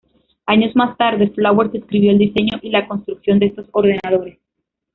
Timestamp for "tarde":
0.97-1.29